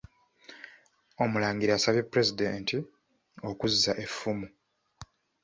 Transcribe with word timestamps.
Omulangira 1.23 1.71
asabye 1.75 2.01
Pulezidenti 2.09 2.75
okuzza 3.49 3.91
effumu. 4.05 4.47